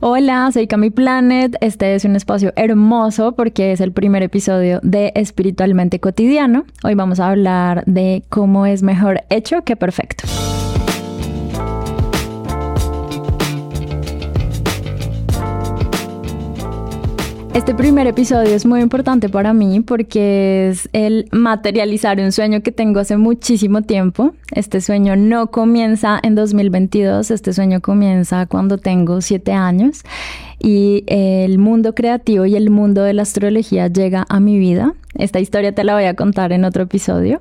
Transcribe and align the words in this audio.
Hola, 0.00 0.50
soy 0.52 0.66
Cami 0.66 0.90
Planet. 0.90 1.56
Este 1.62 1.94
es 1.94 2.04
un 2.04 2.16
espacio 2.16 2.52
hermoso 2.56 3.32
porque 3.32 3.72
es 3.72 3.80
el 3.80 3.92
primer 3.92 4.22
episodio 4.22 4.78
de 4.82 5.10
Espiritualmente 5.14 6.00
Cotidiano. 6.00 6.66
Hoy 6.84 6.94
vamos 6.94 7.18
a 7.18 7.30
hablar 7.30 7.82
de 7.86 8.22
cómo 8.28 8.66
es 8.66 8.82
mejor 8.82 9.22
hecho 9.30 9.62
que 9.62 9.74
perfecto. 9.74 10.24
Este 17.56 17.74
primer 17.74 18.06
episodio 18.06 18.54
es 18.54 18.66
muy 18.66 18.82
importante 18.82 19.30
para 19.30 19.54
mí 19.54 19.80
porque 19.80 20.68
es 20.68 20.90
el 20.92 21.26
materializar 21.32 22.20
un 22.20 22.30
sueño 22.30 22.62
que 22.62 22.70
tengo 22.70 23.00
hace 23.00 23.16
muchísimo 23.16 23.80
tiempo. 23.80 24.34
Este 24.52 24.82
sueño 24.82 25.16
no 25.16 25.46
comienza 25.46 26.20
en 26.22 26.34
2022, 26.34 27.30
este 27.30 27.54
sueño 27.54 27.80
comienza 27.80 28.44
cuando 28.44 28.76
tengo 28.76 29.22
siete 29.22 29.52
años 29.52 30.02
y 30.58 31.04
el 31.06 31.56
mundo 31.56 31.94
creativo 31.94 32.44
y 32.44 32.56
el 32.56 32.68
mundo 32.68 33.02
de 33.02 33.14
la 33.14 33.22
astrología 33.22 33.88
llega 33.88 34.26
a 34.28 34.38
mi 34.38 34.58
vida. 34.58 34.92
Esta 35.14 35.40
historia 35.40 35.74
te 35.74 35.82
la 35.82 35.94
voy 35.94 36.04
a 36.04 36.12
contar 36.12 36.52
en 36.52 36.66
otro 36.66 36.82
episodio 36.82 37.40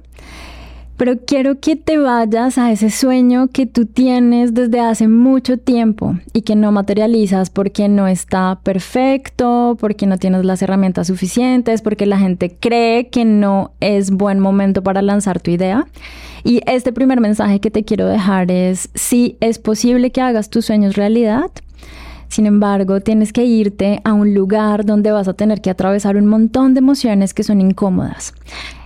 pero 0.97 1.17
quiero 1.17 1.59
que 1.59 1.75
te 1.75 1.97
vayas 1.97 2.57
a 2.57 2.71
ese 2.71 2.89
sueño 2.89 3.47
que 3.47 3.65
tú 3.65 3.85
tienes 3.85 4.53
desde 4.53 4.79
hace 4.79 5.07
mucho 5.07 5.57
tiempo 5.57 6.15
y 6.31 6.41
que 6.41 6.55
no 6.55 6.71
materializas 6.71 7.49
porque 7.49 7.89
no 7.89 8.07
está 8.07 8.59
perfecto, 8.63 9.77
porque 9.79 10.05
no 10.05 10.17
tienes 10.17 10.45
las 10.45 10.61
herramientas 10.61 11.07
suficientes, 11.07 11.81
porque 11.81 12.05
la 12.05 12.17
gente 12.17 12.55
cree 12.57 13.09
que 13.09 13.25
no 13.25 13.71
es 13.81 14.11
buen 14.11 14.39
momento 14.39 14.83
para 14.83 15.01
lanzar 15.01 15.41
tu 15.41 15.51
idea. 15.51 15.85
Y 16.43 16.61
este 16.65 16.93
primer 16.93 17.19
mensaje 17.19 17.59
que 17.59 17.71
te 17.71 17.83
quiero 17.83 18.07
dejar 18.07 18.51
es 18.51 18.89
si 18.93 19.35
es 19.41 19.59
posible 19.59 20.11
que 20.11 20.21
hagas 20.21 20.49
tus 20.49 20.65
sueños 20.65 20.95
realidad. 20.95 21.49
Sin 22.27 22.45
embargo, 22.45 23.01
tienes 23.01 23.33
que 23.33 23.45
irte 23.45 24.01
a 24.03 24.13
un 24.13 24.33
lugar 24.33 24.85
donde 24.85 25.11
vas 25.11 25.27
a 25.27 25.33
tener 25.33 25.61
que 25.61 25.69
atravesar 25.69 26.17
un 26.17 26.25
montón 26.25 26.73
de 26.73 26.79
emociones 26.79 27.33
que 27.33 27.43
son 27.43 27.61
incómodas. 27.61 28.33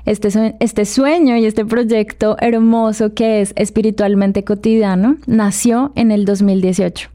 Este, 0.09 0.55
este 0.59 0.85
sueño 0.85 1.37
y 1.37 1.45
este 1.45 1.65
proyecto 1.65 2.35
hermoso 2.39 3.13
que 3.13 3.41
es 3.41 3.53
espiritualmente 3.55 4.43
cotidiano 4.43 5.17
nació 5.27 5.91
en 5.93 6.09
el 6.09 6.25
2018 6.25 7.11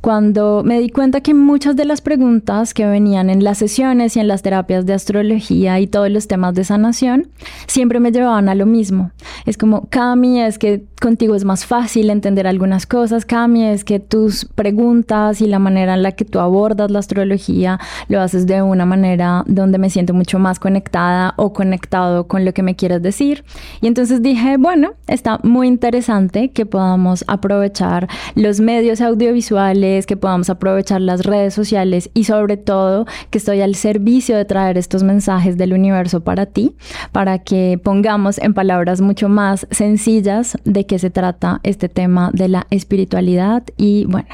cuando 0.00 0.62
me 0.64 0.80
di 0.80 0.90
cuenta 0.90 1.20
que 1.20 1.34
muchas 1.34 1.76
de 1.76 1.84
las 1.84 2.00
preguntas 2.00 2.74
que 2.74 2.86
venían 2.86 3.30
en 3.30 3.44
las 3.44 3.58
sesiones 3.58 4.16
y 4.16 4.20
en 4.20 4.28
las 4.28 4.42
terapias 4.42 4.86
de 4.86 4.94
astrología 4.94 5.80
y 5.80 5.86
todos 5.86 6.10
los 6.10 6.28
temas 6.28 6.54
de 6.54 6.64
sanación 6.64 7.28
siempre 7.66 8.00
me 8.00 8.12
llevaban 8.12 8.48
a 8.48 8.54
lo 8.54 8.66
mismo. 8.66 9.10
Es 9.46 9.56
como, 9.56 9.86
Cami, 9.88 10.42
es 10.42 10.58
que 10.58 10.84
contigo 11.00 11.34
es 11.34 11.44
más 11.44 11.66
fácil 11.66 12.10
entender 12.10 12.46
algunas 12.46 12.86
cosas, 12.86 13.24
Cami, 13.24 13.64
es 13.64 13.84
que 13.84 14.00
tus 14.00 14.44
preguntas 14.44 15.40
y 15.40 15.46
la 15.46 15.58
manera 15.58 15.94
en 15.94 16.02
la 16.02 16.12
que 16.12 16.24
tú 16.24 16.38
abordas 16.38 16.90
la 16.90 16.98
astrología 16.98 17.80
lo 18.08 18.20
haces 18.20 18.46
de 18.46 18.62
una 18.62 18.86
manera 18.86 19.44
donde 19.46 19.78
me 19.78 19.90
siento 19.90 20.14
mucho 20.14 20.38
más 20.38 20.58
conectada 20.58 21.34
o 21.36 21.52
conectado 21.52 22.26
con 22.34 22.44
lo 22.44 22.52
que 22.52 22.64
me 22.64 22.74
quieres 22.74 23.00
decir. 23.00 23.44
Y 23.80 23.86
entonces 23.86 24.20
dije, 24.20 24.56
bueno, 24.56 24.94
está 25.06 25.38
muy 25.44 25.68
interesante 25.68 26.50
que 26.50 26.66
podamos 26.66 27.22
aprovechar 27.28 28.08
los 28.34 28.58
medios 28.58 29.00
audiovisuales 29.00 30.04
que 30.04 30.16
podamos 30.16 30.50
aprovechar 30.50 31.00
las 31.00 31.24
redes 31.24 31.54
sociales 31.54 32.10
y 32.12 32.24
sobre 32.24 32.56
todo 32.56 33.06
que 33.30 33.38
estoy 33.38 33.60
al 33.60 33.76
servicio 33.76 34.36
de 34.36 34.44
traer 34.44 34.78
estos 34.78 35.04
mensajes 35.04 35.56
del 35.56 35.74
universo 35.74 36.24
para 36.24 36.46
ti, 36.46 36.74
para 37.12 37.38
que 37.38 37.78
pongamos 37.80 38.38
en 38.38 38.52
palabras 38.52 39.00
mucho 39.00 39.28
más 39.28 39.68
sencillas 39.70 40.58
de 40.64 40.86
qué 40.86 40.98
se 40.98 41.10
trata 41.10 41.60
este 41.62 41.88
tema 41.88 42.32
de 42.32 42.48
la 42.48 42.66
espiritualidad 42.70 43.62
y 43.76 44.06
bueno, 44.06 44.26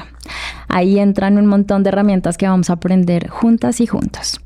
ahí 0.69 0.97
entran 0.97 1.37
un 1.37 1.45
montón 1.45 1.83
de 1.83 1.89
herramientas 1.89 2.35
que 2.35 2.47
vamos 2.47 2.71
a 2.71 2.73
aprender 2.73 3.29
juntas 3.29 3.79
y 3.79 3.85
juntos. 3.85 4.41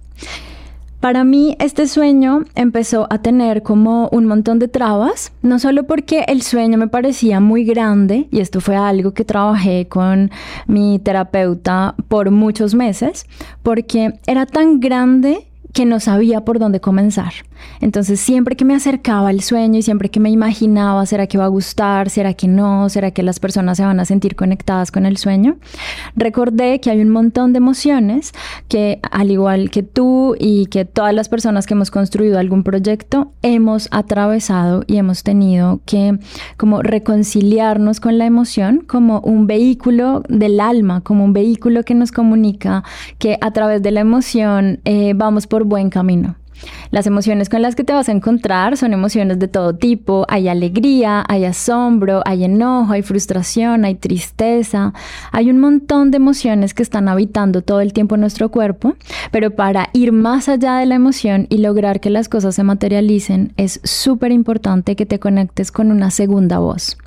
Para 1.06 1.24
mí 1.24 1.56
este 1.60 1.88
sueño 1.88 2.46
empezó 2.56 3.06
a 3.12 3.20
tener 3.20 3.62
como 3.62 4.10
un 4.12 4.26
montón 4.26 4.58
de 4.58 4.68
trabas, 4.68 5.32
no 5.44 5.60
solo 5.60 5.84
porque 5.84 6.26
el 6.28 6.42
sueño 6.42 6.80
me 6.80 6.88
parecía 6.88 7.40
muy 7.40 7.64
grande, 7.64 8.28
y 8.32 8.40
esto 8.40 8.60
fue 8.60 8.76
algo 8.76 9.14
que 9.14 9.24
trabajé 9.24 9.88
con 9.88 10.32
mi 10.66 10.98
terapeuta 10.98 11.94
por 12.08 12.32
muchos 12.32 12.74
meses, 12.74 13.28
porque 13.62 14.16
era 14.26 14.48
tan 14.48 14.80
grande 14.80 15.46
que 15.76 15.86
no 15.86 16.00
sabía 16.00 16.46
por 16.46 16.58
dónde 16.58 16.80
comenzar. 16.80 17.34
Entonces 17.82 18.22
siempre 18.22 18.56
que 18.56 18.64
me 18.64 18.76
acercaba 18.76 19.28
al 19.28 19.42
sueño 19.42 19.80
y 19.80 19.82
siempre 19.82 20.08
que 20.08 20.22
me 20.22 20.30
imaginaba, 20.30 21.06
¿será 21.06 21.28
que 21.28 21.38
va 21.38 21.44
a 21.44 21.50
gustar? 21.50 22.10
¿Será 22.10 22.34
que 22.34 22.48
no? 22.48 22.88
¿Será 22.88 23.12
que 23.12 23.24
las 23.24 23.42
personas 23.42 23.76
se 23.76 23.84
van 23.84 24.00
a 24.00 24.06
sentir 24.06 24.38
conectadas 24.38 24.90
con 24.90 25.06
el 25.06 25.18
sueño? 25.18 25.58
Recordé 26.16 26.80
que 26.80 26.92
hay 26.92 27.02
un 27.02 27.10
montón 27.10 27.52
de 27.52 27.58
emociones 27.58 28.32
que 28.70 29.02
al 29.12 29.32
igual 29.32 29.70
que 29.70 29.84
tú 29.84 30.38
y 30.40 30.68
que 30.68 30.86
todas 30.86 31.14
las 31.14 31.28
personas 31.28 31.68
que 31.68 31.74
hemos 31.74 31.92
construido 31.92 32.40
algún 32.40 32.64
proyecto, 32.64 33.34
hemos 33.42 33.90
atravesado 33.92 34.86
y 34.88 34.96
hemos 34.96 35.24
tenido 35.24 35.82
que 35.86 36.18
como 36.56 36.84
reconciliarnos 36.84 38.00
con 38.00 38.18
la 38.18 38.26
emoción 38.26 38.82
como 38.88 39.20
un 39.20 39.46
vehículo 39.46 40.24
del 40.30 40.62
alma, 40.62 41.02
como 41.02 41.26
un 41.26 41.34
vehículo 41.34 41.84
que 41.84 41.96
nos 41.96 42.14
comunica 42.14 42.86
que 43.20 43.38
a 43.42 43.52
través 43.52 43.82
de 43.82 43.92
la 43.92 44.00
emoción 44.00 44.80
eh, 44.86 45.12
vamos 45.16 45.48
por 45.48 45.65
buen 45.66 45.90
camino. 45.90 46.36
Las 46.92 47.08
emociones 47.08 47.50
con 47.50 47.62
las 47.62 47.76
que 47.76 47.84
te 47.84 47.94
vas 47.94 48.10
a 48.10 48.12
encontrar 48.12 48.78
son 48.78 48.94
emociones 48.94 49.40
de 49.40 49.48
todo 49.48 49.76
tipo. 49.76 50.26
Hay 50.30 50.48
alegría, 50.48 51.24
hay 51.28 51.46
asombro, 51.46 52.22
hay 52.26 52.46
enojo, 52.46 52.94
hay 52.94 53.02
frustración, 53.02 53.86
hay 53.86 53.96
tristeza. 53.96 54.94
Hay 55.32 55.50
un 55.50 55.60
montón 55.60 56.12
de 56.12 56.18
emociones 56.18 56.74
que 56.74 56.84
están 56.84 57.10
habitando 57.10 57.62
todo 57.62 57.82
el 57.82 57.94
tiempo 57.94 58.18
nuestro 58.18 58.50
cuerpo, 58.50 58.96
pero 59.32 59.52
para 59.52 59.90
ir 59.94 60.12
más 60.12 60.48
allá 60.50 60.78
de 60.78 60.86
la 60.86 60.96
emoción 60.96 61.48
y 61.50 61.58
lograr 61.58 62.00
que 62.00 62.10
las 62.10 62.30
cosas 62.30 62.56
se 62.56 62.64
materialicen, 62.64 63.54
es 63.58 63.82
súper 63.84 64.32
importante 64.32 64.96
que 64.96 65.06
te 65.06 65.20
conectes 65.20 65.72
con 65.72 65.92
una 65.92 66.12
segunda 66.12 66.60
voz 66.60 66.98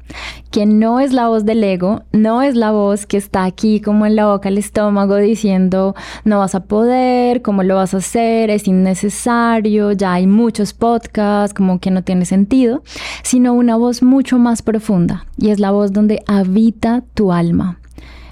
que 0.50 0.66
no 0.66 1.00
es 1.00 1.12
la 1.12 1.28
voz 1.28 1.44
del 1.44 1.62
ego, 1.62 2.02
no 2.12 2.42
es 2.42 2.54
la 2.54 2.70
voz 2.70 3.06
que 3.06 3.16
está 3.16 3.44
aquí 3.44 3.80
como 3.80 4.06
en 4.06 4.16
la 4.16 4.26
boca, 4.26 4.48
el 4.48 4.58
estómago 4.58 5.16
diciendo 5.16 5.94
no 6.24 6.38
vas 6.38 6.54
a 6.54 6.64
poder, 6.64 7.42
cómo 7.42 7.62
lo 7.62 7.76
vas 7.76 7.94
a 7.94 7.98
hacer, 7.98 8.50
es 8.50 8.66
innecesario, 8.66 9.92
ya 9.92 10.14
hay 10.14 10.26
muchos 10.26 10.72
podcasts, 10.72 11.54
como 11.54 11.80
que 11.80 11.90
no 11.90 12.02
tiene 12.02 12.24
sentido, 12.24 12.82
sino 13.22 13.52
una 13.52 13.76
voz 13.76 14.02
mucho 14.02 14.38
más 14.38 14.62
profunda 14.62 15.26
y 15.36 15.50
es 15.50 15.60
la 15.60 15.70
voz 15.70 15.92
donde 15.92 16.22
habita 16.26 17.02
tu 17.14 17.32
alma, 17.32 17.78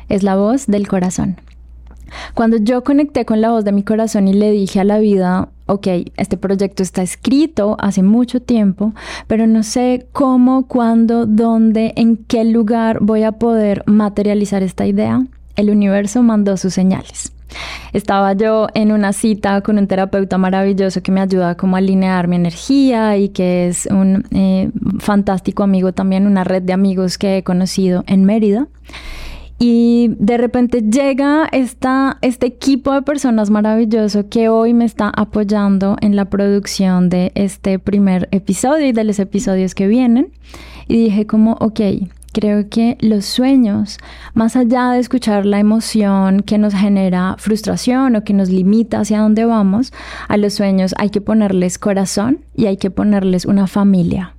es 0.09 0.23
la 0.23 0.37
voz 0.37 0.67
del 0.67 0.89
corazón. 0.89 1.37
Cuando 2.35 2.57
yo 2.57 2.85
conecté 2.85 3.25
con 3.25 3.41
la 3.41 3.51
voz 3.51 3.65
de 3.65 3.73
mi 3.73 3.83
corazón 3.83 4.29
y 4.29 4.33
le 4.33 4.51
dije 4.51 4.81
a 4.81 4.85
la 4.85 4.99
vida, 4.99 5.49
ok, 5.67 5.87
este 6.17 6.37
proyecto 6.37 6.83
está 6.83 7.03
escrito 7.03 7.77
hace 7.79 8.03
mucho 8.03 8.41
tiempo, 8.41 8.95
pero 9.27 9.47
no 9.47 9.63
sé 9.63 10.07
cómo, 10.13 10.67
cuándo, 10.67 11.27
dónde, 11.27 11.93
en 11.97 12.17
qué 12.17 12.45
lugar 12.45 12.99
voy 13.01 13.25
a 13.25 13.33
poder 13.33 13.83
materializar 13.87 14.63
esta 14.63 14.87
idea, 14.87 15.25
el 15.57 15.71
universo 15.71 16.23
mandó 16.23 16.57
sus 16.57 16.75
señales. 16.75 17.33
Estaba 17.93 18.33
yo 18.35 18.67
en 18.75 18.93
una 18.93 19.13
cita 19.13 19.61
con 19.63 19.79
un 19.79 19.87
terapeuta 19.87 20.37
maravilloso 20.37 21.03
que 21.03 21.13
me 21.13 21.21
ayuda 21.21 21.57
como 21.57 21.77
a 21.77 21.79
alinear 21.79 22.29
mi 22.29 22.37
energía 22.37 23.17
y 23.17 23.31
que 23.31 23.69
es 23.69 23.87
un 23.87 24.25
eh, 24.33 24.71
fantástico 24.99 25.63
amigo 25.63 25.93
también, 25.93 26.27
una 26.27 26.45
red 26.45 26.63
de 26.63 26.73
amigos 26.73 27.19
que 27.19 27.39
he 27.39 27.43
conocido 27.43 28.05
en 28.07 28.25
Mérida. 28.25 28.67
Y 29.59 30.15
de 30.19 30.37
repente 30.37 30.83
llega 30.83 31.49
esta, 31.51 32.19
este 32.21 32.47
equipo 32.47 32.93
de 32.93 33.03
personas 33.03 33.49
maravilloso 33.49 34.29
que 34.29 34.51
hoy 34.51 34.75
me 34.75 34.85
está 34.85 35.09
apoyando 35.09 35.97
en 36.03 36.15
la 36.15 36.27
producción 36.27 37.09
de 37.09 37.33
este 37.35 37.79
primer 37.79 38.29
episodio 38.33 38.87
y 38.87 38.93
de 38.93 39.05
los 39.05 39.19
episodios 39.19 39.75
que 39.75 39.87
vienen. 39.87 40.29
Y 40.89 40.97
dije 40.97 41.27
como, 41.27 41.53
ok, 41.61 41.81
creo 42.35 42.69
que 42.69 42.99
los 43.01 43.25
sueños, 43.25 43.97
más 44.35 44.57
allá 44.57 44.91
de 44.91 44.99
escuchar 44.99 45.47
la 45.47 45.59
emoción 45.59 46.43
que 46.43 46.59
nos 46.59 46.75
genera 46.75 47.37
frustración 47.39 48.15
o 48.15 48.25
que 48.25 48.35
nos 48.35 48.51
limita 48.51 49.01
hacia 49.01 49.21
dónde 49.21 49.47
vamos, 49.47 49.95
a 50.29 50.37
los 50.37 50.53
sueños 50.53 50.95
hay 50.99 51.09
que 51.09 51.23
ponerles 51.23 51.79
corazón 51.79 52.41
y 52.55 52.67
hay 52.67 52.77
que 52.77 52.91
ponerles 52.91 53.47
una 53.47 53.67
familia 53.67 54.35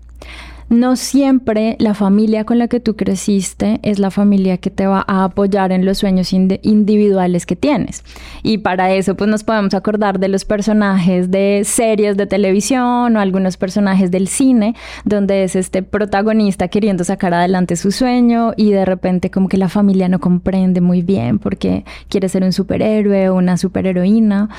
no 0.70 0.98
siempre 0.98 1.78
la 1.80 1.94
familia 1.94 2.44
con 2.44 2.60
la 2.60 2.68
que 2.68 2.80
tú 2.80 2.96
creciste 2.96 3.80
es 3.84 4.00
la 4.00 4.12
familia 4.12 4.58
que 4.58 4.70
te 4.70 4.86
va 4.86 5.04
a 5.08 5.24
apoyar 5.24 5.72
en 5.72 5.86
los 5.86 6.00
sueños 6.00 6.34
individuales 6.34 7.46
que 7.46 7.56
tienes. 7.56 8.04
Y 8.44 8.60
para 8.60 8.92
eso 8.94 9.16
pues 9.16 9.30
nos 9.30 9.44
podemos 9.44 9.74
acordar 9.74 10.20
de 10.20 10.28
los 10.28 10.44
personajes 10.44 11.32
de 11.32 11.62
series 11.64 12.18
de 12.18 12.28
televisión 12.28 13.16
o 13.16 13.20
algunos 13.20 13.56
personajes 13.56 14.12
del 14.12 14.28
cine, 14.28 14.76
donde 15.06 15.44
es 15.44 15.56
este 15.56 15.84
protagonista 15.84 16.68
queriendo 16.68 17.04
sacar 17.04 17.34
adelante 17.34 17.76
su 17.78 17.92
sueño 17.92 18.52
y 18.58 18.72
de 18.72 18.84
repente 18.84 19.32
como 19.32 19.48
que 19.48 19.58
la 19.58 19.70
familia 19.70 20.10
no 20.10 20.20
comprende 20.20 20.82
muy 20.82 21.02
bien 21.02 21.40
porque 21.40 21.86
quiere 22.10 22.28
ser 22.28 22.44
un 22.44 22.52
superhéroe 22.52 23.30
o 23.30 23.36
una 23.36 23.58
superheroína 23.58 24.50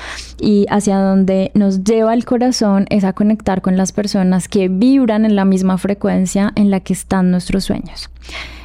y 0.41 0.65
hacia 0.69 0.97
donde 0.97 1.51
nos 1.53 1.83
lleva 1.83 2.13
el 2.13 2.25
corazón 2.25 2.87
es 2.89 3.03
a 3.03 3.13
conectar 3.13 3.61
con 3.61 3.77
las 3.77 3.91
personas 3.91 4.47
que 4.47 4.69
vibran 4.69 5.25
en 5.25 5.35
la 5.35 5.45
misma 5.45 5.77
frecuencia 5.77 5.98
en 6.55 6.71
la 6.71 6.79
que 6.79 6.93
están 6.93 7.31
nuestros 7.31 7.65
sueños. 7.65 8.09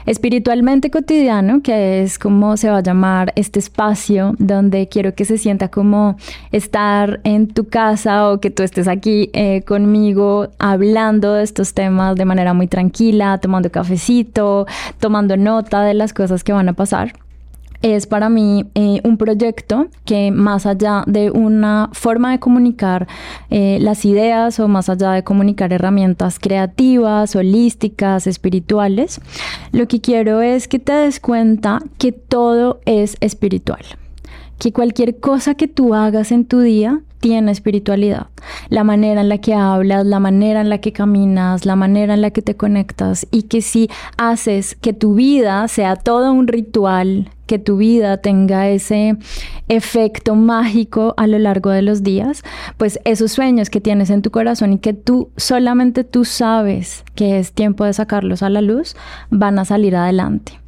Espiritualmente 0.07 0.91
cotidiano, 0.91 1.63
que 1.63 2.03
es 2.03 2.19
como 2.19 2.59
se 2.59 2.69
va 2.69 2.79
a 2.79 2.83
llamar 2.83 3.33
este 3.37 3.59
espacio 3.59 4.35
donde 4.39 4.87
quiero 4.87 5.15
que 5.15 5.25
se 5.25 5.39
sienta 5.39 5.69
como 5.69 6.17
estar 6.53 7.21
en 7.25 7.49
tu 7.49 7.69
casa 7.69 8.31
o 8.31 8.39
que 8.39 8.51
tú 8.51 8.63
estés 8.63 8.87
aquí 8.87 9.31
eh, 9.33 9.63
conmigo 9.63 10.49
hablando 10.59 11.33
de 11.33 11.43
estos 11.43 11.73
temas 11.73 12.17
de 12.17 12.27
manera 12.27 12.53
muy 12.53 12.67
tranquila, 12.67 13.39
tomando 13.39 13.71
cafecito, 13.71 14.67
tomando 15.01 15.39
nota 15.39 15.83
de 15.83 15.95
las 15.95 16.13
cosas 16.13 16.45
que 16.45 16.53
van 16.53 16.69
a 16.69 16.75
pasar 16.75 17.24
es 17.85 18.07
para 18.07 18.31
mí 18.31 18.65
eh, 18.75 19.03
un 19.05 19.19
proyecto 19.19 19.89
que 20.07 20.31
más 20.31 20.65
allá 20.65 21.05
de 21.07 21.31
una 21.31 21.91
forma 21.93 22.31
de 22.33 22.39
comunicar 22.41 23.07
eh, 23.51 23.77
las 23.79 24.07
ideas 24.07 24.59
o 24.59 24.69
más 24.69 24.89
allá 24.89 25.13
de 25.13 25.23
comunicar 25.23 25.71
herramientas 25.71 26.39
creativas, 26.39 27.37
holísticas, 27.37 28.27
espirituales, 28.27 29.21
lo 29.73 29.87
que 29.87 30.01
quiero 30.01 30.41
es 30.41 30.67
que 30.67 30.79
te 30.79 30.95
des 30.95 31.21
cuenta 31.21 31.81
que 31.99 32.13
todo 32.13 32.81
es 32.87 33.19
espiritual 33.21 33.85
que 34.59 34.73
cualquier 34.73 35.19
cosa 35.19 35.55
que 35.55 35.69
tú 35.69 35.95
hagas 35.95 36.33
en 36.33 36.45
tu 36.45 36.61
día 36.61 37.01
tiene 37.25 37.53
espiritualidad. 37.53 38.27
La 38.69 38.85
manera 38.85 39.23
en 39.23 39.31
la 39.31 39.39
que 39.39 39.55
hablas, 39.55 40.05
la 40.05 40.21
manera 40.21 40.61
en 40.61 40.69
la 40.69 40.79
que 40.79 40.93
caminas, 40.93 41.65
la 41.65 41.75
manera 41.75 42.13
en 42.13 42.21
la 42.21 42.31
que 42.31 42.43
te 42.43 42.55
conectas 42.55 43.27
y 43.31 43.45
que 43.45 43.63
si 43.63 43.89
haces 44.19 44.75
que 44.75 44.93
tu 44.93 45.15
vida 45.15 45.67
sea 45.69 45.97
todo 45.97 46.33
un 46.35 46.49
ritual, 46.49 47.31
que 47.47 47.59
tu 47.59 47.79
vida 47.79 48.19
tenga 48.19 48.69
ese 48.69 49.17
efecto 49.69 50.35
mágico 50.35 51.15
a 51.17 51.27
lo 51.27 51.39
largo 51.39 51.71
de 51.71 51.81
los 51.81 52.03
días, 52.03 52.43
pues 52.77 53.01
esos 53.05 53.33
sueños 53.33 53.71
que 53.71 53.81
tienes 53.81 54.11
en 54.11 54.21
tu 54.21 54.31
corazón 54.31 54.75
y 54.75 54.79
que 54.79 54.93
tú 54.93 55.31
solamente 55.39 56.05
tú 56.05 56.27
sabes 56.27 57.05
que 57.15 57.39
es 57.39 57.53
tiempo 57.53 57.85
de 57.85 57.95
sacarlos 57.95 58.43
a 58.43 58.51
la 58.51 58.61
luz, 58.61 58.97
van 59.31 59.59
a 59.59 59.65
salir 59.65 59.97
adelante. 59.97 60.64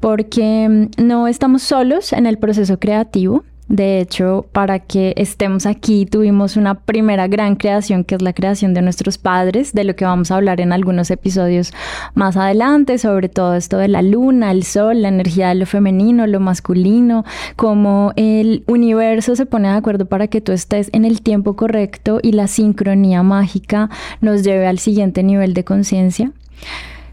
Porque 0.00 0.68
mm, 0.68 1.02
no 1.04 1.28
estamos 1.28 1.62
solos 1.62 2.12
en 2.12 2.26
el 2.26 2.38
proceso 2.38 2.78
creativo, 2.78 3.44
de 3.68 4.00
hecho, 4.00 4.46
para 4.52 4.78
que 4.78 5.12
estemos 5.18 5.66
aquí 5.66 6.06
tuvimos 6.06 6.56
una 6.56 6.74
primera 6.74 7.28
gran 7.28 7.54
creación 7.54 8.02
que 8.02 8.14
es 8.14 8.22
la 8.22 8.32
creación 8.32 8.72
de 8.72 8.80
nuestros 8.80 9.18
padres, 9.18 9.74
de 9.74 9.84
lo 9.84 9.94
que 9.94 10.06
vamos 10.06 10.30
a 10.30 10.36
hablar 10.36 10.62
en 10.62 10.72
algunos 10.72 11.10
episodios 11.10 11.74
más 12.14 12.38
adelante, 12.38 12.96
sobre 12.96 13.28
todo 13.28 13.54
esto 13.54 13.76
de 13.76 13.88
la 13.88 14.00
luna, 14.00 14.52
el 14.52 14.62
sol, 14.62 15.02
la 15.02 15.08
energía 15.08 15.50
de 15.50 15.56
lo 15.56 15.66
femenino, 15.66 16.26
lo 16.26 16.40
masculino, 16.40 17.26
cómo 17.56 18.14
el 18.16 18.64
universo 18.66 19.36
se 19.36 19.44
pone 19.44 19.68
de 19.68 19.74
acuerdo 19.74 20.06
para 20.06 20.28
que 20.28 20.40
tú 20.40 20.52
estés 20.52 20.88
en 20.94 21.04
el 21.04 21.20
tiempo 21.20 21.54
correcto 21.54 22.20
y 22.22 22.32
la 22.32 22.46
sincronía 22.46 23.22
mágica 23.22 23.90
nos 24.22 24.44
lleve 24.44 24.66
al 24.66 24.78
siguiente 24.78 25.22
nivel 25.22 25.52
de 25.52 25.64
conciencia. 25.64 26.32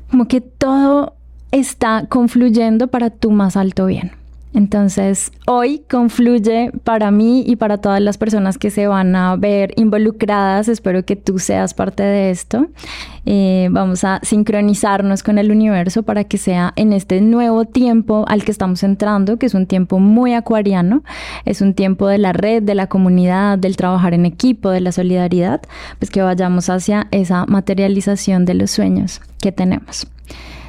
Como 0.10 0.30
que 0.30 0.40
todo 0.40 1.15
está 1.60 2.06
confluyendo 2.10 2.88
para 2.88 3.10
tu 3.10 3.32
más 3.32 3.56
alto 3.56 3.86
bien. 3.86 4.12
Entonces, 4.56 5.34
hoy 5.48 5.82
confluye 5.90 6.72
para 6.86 7.12
mí 7.12 7.44
y 7.46 7.58
para 7.58 7.78
todas 7.78 8.00
las 8.00 8.18
personas 8.18 8.58
que 8.58 8.70
se 8.70 8.88
van 8.88 9.14
a 9.14 9.36
ver 9.36 9.74
involucradas. 9.76 10.70
Espero 10.70 11.04
que 11.04 11.18
tú 11.18 11.40
seas 11.40 11.74
parte 11.74 12.04
de 12.04 12.30
esto. 12.32 12.68
Eh, 13.26 13.68
vamos 13.72 14.06
a 14.06 14.22
sincronizarnos 14.24 15.24
con 15.24 15.40
el 15.40 15.52
universo 15.52 16.04
para 16.04 16.24
que 16.24 16.38
sea 16.38 16.72
en 16.78 16.94
este 16.94 17.20
nuevo 17.20 17.66
tiempo 17.66 18.24
al 18.30 18.46
que 18.46 18.52
estamos 18.52 18.82
entrando, 18.84 19.38
que 19.38 19.48
es 19.48 19.56
un 19.56 19.66
tiempo 19.66 20.00
muy 20.00 20.34
acuariano. 20.34 21.04
Es 21.44 21.60
un 21.60 21.74
tiempo 21.74 22.08
de 22.08 22.18
la 22.18 22.32
red, 22.32 22.64
de 22.64 22.76
la 22.76 22.88
comunidad, 22.88 23.58
del 23.58 23.76
trabajar 23.76 24.14
en 24.14 24.26
equipo, 24.26 24.70
de 24.70 24.80
la 24.80 24.94
solidaridad, 24.94 25.64
pues 26.00 26.10
que 26.10 26.22
vayamos 26.22 26.70
hacia 26.70 27.08
esa 27.12 27.46
materialización 27.46 28.46
de 28.46 28.54
los 28.54 28.72
sueños 28.72 29.20
que 29.42 29.52
tenemos. 29.52 30.08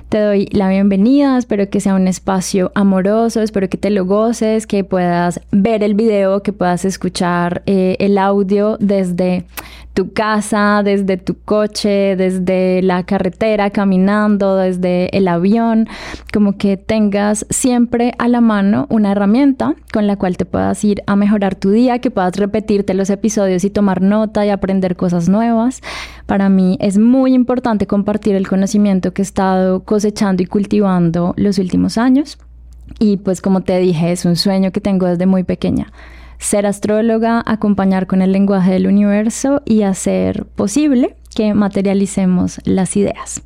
Te 0.08 0.20
doy 0.20 0.46
la 0.52 0.68
bienvenida, 0.68 1.36
espero 1.36 1.68
que 1.68 1.80
sea 1.80 1.96
un 1.96 2.06
espacio 2.06 2.70
amoroso, 2.76 3.42
espero 3.42 3.68
que 3.68 3.76
te 3.76 3.90
lo 3.90 4.04
goces, 4.04 4.68
que 4.68 4.84
puedas 4.84 5.40
ver 5.50 5.82
el 5.82 5.94
video, 5.94 6.44
que 6.44 6.52
puedas 6.52 6.84
escuchar 6.84 7.62
eh, 7.66 7.96
el 7.98 8.16
audio 8.16 8.76
desde 8.78 9.44
tu 9.96 10.12
casa, 10.12 10.82
desde 10.84 11.16
tu 11.16 11.38
coche, 11.40 12.16
desde 12.16 12.82
la 12.82 13.04
carretera, 13.04 13.70
caminando, 13.70 14.58
desde 14.58 15.08
el 15.16 15.26
avión, 15.26 15.88
como 16.34 16.58
que 16.58 16.76
tengas 16.76 17.46
siempre 17.48 18.12
a 18.18 18.28
la 18.28 18.42
mano 18.42 18.86
una 18.90 19.12
herramienta 19.12 19.74
con 19.94 20.06
la 20.06 20.16
cual 20.16 20.36
te 20.36 20.44
puedas 20.44 20.84
ir 20.84 21.02
a 21.06 21.16
mejorar 21.16 21.54
tu 21.54 21.70
día, 21.70 21.98
que 21.98 22.10
puedas 22.10 22.36
repetirte 22.36 22.92
los 22.92 23.08
episodios 23.08 23.64
y 23.64 23.70
tomar 23.70 24.02
nota 24.02 24.44
y 24.44 24.50
aprender 24.50 24.96
cosas 24.96 25.30
nuevas. 25.30 25.80
Para 26.26 26.50
mí 26.50 26.76
es 26.82 26.98
muy 26.98 27.32
importante 27.32 27.86
compartir 27.86 28.34
el 28.34 28.46
conocimiento 28.46 29.14
que 29.14 29.22
he 29.22 29.24
estado 29.24 29.82
cosechando 29.82 30.42
y 30.42 30.46
cultivando 30.46 31.32
los 31.38 31.58
últimos 31.58 31.96
años. 31.96 32.36
Y 32.98 33.16
pues 33.16 33.40
como 33.40 33.62
te 33.62 33.78
dije, 33.78 34.12
es 34.12 34.26
un 34.26 34.36
sueño 34.36 34.72
que 34.72 34.82
tengo 34.82 35.06
desde 35.06 35.24
muy 35.24 35.42
pequeña 35.42 35.90
ser 36.38 36.66
astróloga, 36.66 37.42
acompañar 37.46 38.06
con 38.06 38.22
el 38.22 38.32
lenguaje 38.32 38.72
del 38.72 38.86
universo 38.86 39.62
y 39.64 39.82
hacer 39.82 40.44
posible 40.46 41.16
que 41.34 41.54
materialicemos 41.54 42.60
las 42.64 42.96
ideas. 42.96 43.42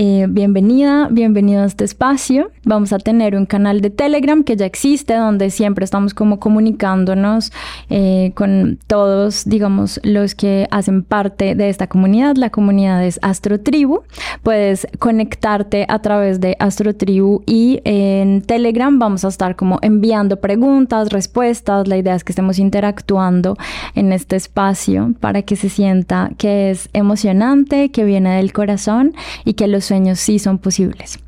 Eh, 0.00 0.26
bienvenida, 0.28 1.08
bienvenido 1.10 1.64
a 1.64 1.66
este 1.66 1.82
espacio. 1.82 2.52
Vamos 2.64 2.92
a 2.92 3.00
tener 3.00 3.34
un 3.34 3.46
canal 3.46 3.80
de 3.80 3.90
Telegram 3.90 4.44
que 4.44 4.54
ya 4.54 4.64
existe, 4.64 5.14
donde 5.14 5.50
siempre 5.50 5.84
estamos 5.84 6.14
como 6.14 6.38
comunicándonos 6.38 7.50
eh, 7.90 8.30
con 8.36 8.78
todos, 8.86 9.44
digamos, 9.44 9.98
los 10.04 10.36
que 10.36 10.68
hacen 10.70 11.02
parte 11.02 11.56
de 11.56 11.68
esta 11.68 11.88
comunidad. 11.88 12.36
La 12.36 12.50
comunidad 12.50 13.04
es 13.04 13.18
AstroTribu. 13.22 14.02
Puedes 14.44 14.86
conectarte 15.00 15.84
a 15.88 15.98
través 15.98 16.38
de 16.38 16.56
AstroTribu 16.60 17.42
y 17.44 17.80
en 17.82 18.42
Telegram 18.42 19.00
vamos 19.00 19.24
a 19.24 19.28
estar 19.28 19.56
como 19.56 19.80
enviando 19.82 20.36
preguntas, 20.36 21.08
respuestas. 21.08 21.88
La 21.88 21.96
idea 21.96 22.14
es 22.14 22.22
que 22.22 22.30
estemos 22.30 22.60
interactuando 22.60 23.56
en 23.96 24.12
este 24.12 24.36
espacio 24.36 25.14
para 25.18 25.42
que 25.42 25.56
se 25.56 25.68
sienta 25.68 26.30
que 26.38 26.70
es 26.70 26.88
emocionante, 26.92 27.90
que 27.90 28.04
viene 28.04 28.36
del 28.36 28.52
corazón 28.52 29.12
y 29.44 29.54
que 29.54 29.66
los 29.66 29.87
sueños 29.88 30.20
sí 30.20 30.38
son 30.38 30.58
posibles. 30.58 31.18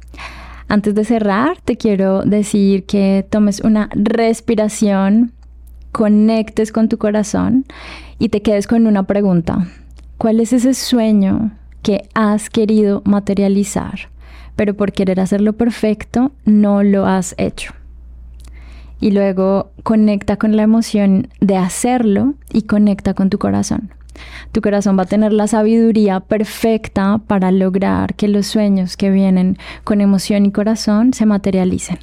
Antes 0.69 0.95
de 0.95 1.05
cerrar, 1.05 1.61
te 1.65 1.77
quiero 1.77 2.23
decir 2.23 2.85
que 2.87 3.27
tomes 3.29 3.61
una 3.61 3.91
respiración, 3.93 5.33
conectes 5.91 6.71
con 6.71 6.89
tu 6.89 6.97
corazón 6.97 7.65
y 8.21 8.29
te 8.29 8.41
quedes 8.43 8.69
con 8.69 8.87
una 8.87 9.03
pregunta. 9.03 9.67
¿Cuál 10.17 10.39
es 10.39 10.53
ese 10.53 10.75
sueño 10.75 11.51
que 11.83 12.09
has 12.15 12.51
querido 12.51 13.03
materializar, 13.05 14.11
pero 14.55 14.75
por 14.75 14.93
querer 14.93 15.19
hacerlo 15.19 15.55
perfecto 15.55 16.31
no 16.45 16.85
lo 16.85 17.07
has 17.07 17.35
hecho? 17.37 17.73
Y 19.01 19.11
luego 19.11 19.73
conecta 19.83 20.37
con 20.37 20.55
la 20.57 20.63
emoción 20.63 21.29
de 21.41 21.57
hacerlo 21.57 22.35
y 22.53 22.63
conecta 22.63 23.15
con 23.15 23.29
tu 23.29 23.39
corazón. 23.39 23.91
Tu 24.53 24.61
corazón 24.61 24.99
va 24.99 25.03
a 25.03 25.07
tener 25.07 25.33
la 25.33 25.47
sabiduría 25.47 26.21
perfecta 26.21 27.21
para 27.27 27.51
lograr 27.53 28.15
que 28.15 28.29
los 28.29 28.47
sueños 28.47 28.97
que 28.97 29.11
vienen 29.11 29.59
con 29.85 30.01
emoción 30.01 30.47
y 30.47 30.53
corazón 30.53 31.13
se 31.13 31.27
materialicen. 31.27 31.99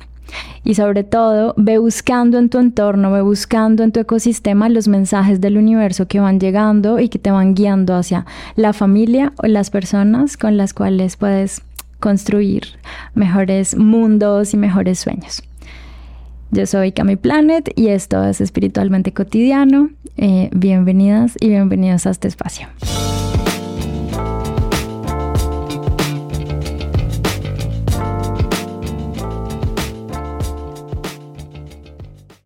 Y 0.63 0.75
sobre 0.75 1.03
todo, 1.03 1.53
ve 1.57 1.77
buscando 1.77 2.37
en 2.37 2.49
tu 2.49 2.59
entorno, 2.59 3.11
ve 3.11 3.21
buscando 3.21 3.83
en 3.83 3.91
tu 3.91 4.01
ecosistema 4.01 4.67
los 4.67 4.87
mensajes 4.87 5.39
del 5.39 5.57
universo 5.57 6.07
que 6.07 6.19
van 6.19 6.39
llegando 6.39 6.99
y 6.99 7.09
que 7.09 7.19
te 7.19 7.31
van 7.31 7.55
guiando 7.55 7.95
hacia 7.95 8.25
la 8.55 8.73
familia 8.73 9.31
o 9.37 9.47
las 9.47 9.69
personas 9.69 10.35
con 10.35 10.57
las 10.57 10.73
cuales 10.73 11.15
puedes 11.15 11.61
construir 11.99 12.63
mejores 13.15 13.77
mundos 13.77 14.53
y 14.53 14.57
mejores 14.57 14.99
sueños. 14.99 15.46
Yo 16.51 16.65
soy 16.65 16.93
Cami 16.93 17.17
Planet 17.17 17.71
y 17.75 17.87
esto 17.87 18.23
es 18.23 18.39
Espiritualmente 18.39 19.11
Cotidiano. 19.11 19.89
Eh, 20.15 20.49
bienvenidas 20.53 21.35
y 21.41 21.49
bienvenidos 21.49 22.07
a 22.07 22.11
este 22.11 22.29
espacio. 22.29 22.67